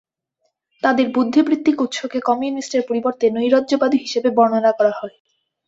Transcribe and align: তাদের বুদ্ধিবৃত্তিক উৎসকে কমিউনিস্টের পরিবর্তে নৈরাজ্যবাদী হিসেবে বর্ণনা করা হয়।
তাদের 0.83 1.07
বুদ্ধিবৃত্তিক 1.09 1.77
উৎসকে 1.81 2.19
কমিউনিস্টের 2.21 2.83
পরিবর্তে 2.89 3.25
নৈরাজ্যবাদী 3.29 3.97
হিসেবে 3.97 4.29
বর্ণনা 4.37 4.71
করা 4.71 4.93
হয়। 4.99 5.15